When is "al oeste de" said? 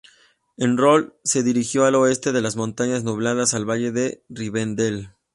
1.85-2.41